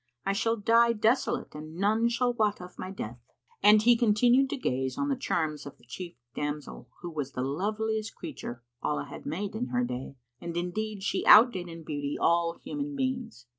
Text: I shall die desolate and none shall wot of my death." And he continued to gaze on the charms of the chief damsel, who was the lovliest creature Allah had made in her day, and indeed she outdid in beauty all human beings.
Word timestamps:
I 0.25 0.33
shall 0.33 0.55
die 0.57 0.93
desolate 0.93 1.53
and 1.53 1.75
none 1.75 2.09
shall 2.09 2.33
wot 2.33 2.59
of 2.59 2.79
my 2.79 2.89
death." 2.89 3.19
And 3.61 3.83
he 3.83 3.95
continued 3.95 4.49
to 4.49 4.57
gaze 4.57 4.97
on 4.97 5.09
the 5.09 5.15
charms 5.15 5.67
of 5.67 5.77
the 5.77 5.85
chief 5.85 6.15
damsel, 6.33 6.89
who 7.01 7.11
was 7.11 7.33
the 7.33 7.43
lovliest 7.43 8.15
creature 8.15 8.63
Allah 8.81 9.05
had 9.05 9.27
made 9.27 9.53
in 9.53 9.67
her 9.67 9.83
day, 9.83 10.15
and 10.39 10.57
indeed 10.57 11.03
she 11.03 11.23
outdid 11.27 11.67
in 11.67 11.83
beauty 11.83 12.17
all 12.19 12.55
human 12.63 12.95
beings. 12.95 13.45